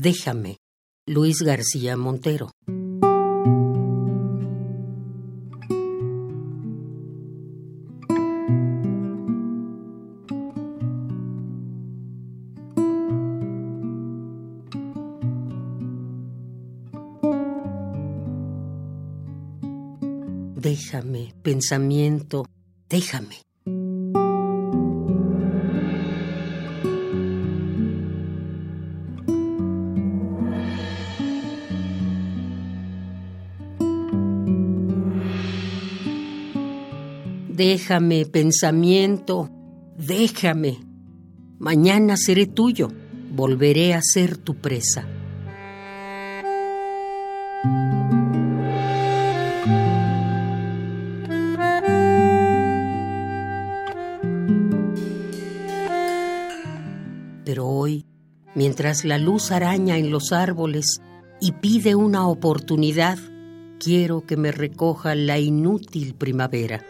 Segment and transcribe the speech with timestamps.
[0.00, 0.58] Déjame,
[1.08, 2.52] Luis García Montero.
[20.54, 22.46] Déjame, pensamiento,
[22.88, 23.47] déjame.
[37.58, 39.50] Déjame, pensamiento,
[39.96, 40.78] déjame.
[41.58, 42.88] Mañana seré tuyo,
[43.34, 45.04] volveré a ser tu presa.
[57.44, 58.06] Pero hoy,
[58.54, 61.00] mientras la luz araña en los árboles
[61.40, 63.18] y pide una oportunidad,
[63.80, 66.84] quiero que me recoja la inútil primavera.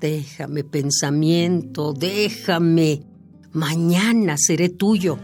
[0.00, 3.02] Déjame pensamiento, déjame.
[3.52, 5.18] Mañana seré tuyo.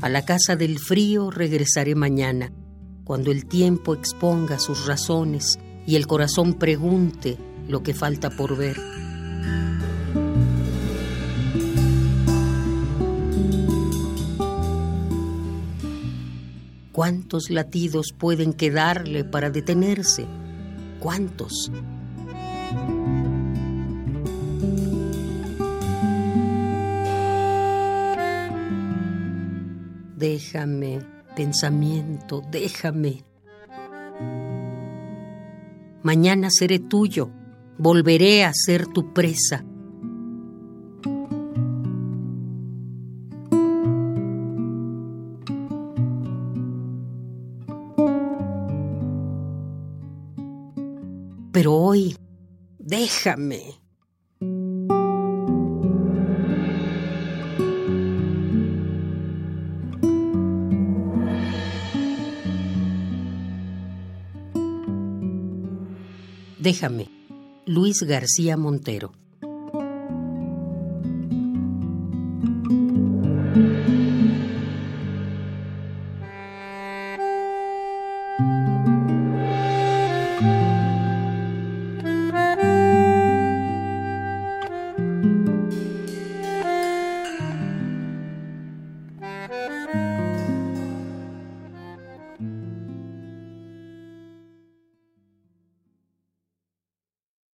[0.00, 2.52] A la casa del frío regresaré mañana,
[3.04, 7.38] cuando el tiempo exponga sus razones y el corazón pregunte
[7.68, 8.76] lo que falta por ver.
[16.92, 20.26] ¿Cuántos latidos pueden quedarle para detenerse?
[21.00, 21.70] ¿Cuántos?
[30.16, 31.00] Déjame,
[31.34, 33.24] pensamiento, déjame.
[36.02, 37.30] Mañana seré tuyo,
[37.78, 39.64] volveré a ser tu presa.
[51.52, 52.16] Pero hoy,
[52.78, 53.81] déjame.
[66.62, 67.08] Déjame.
[67.66, 69.12] Luis García Montero.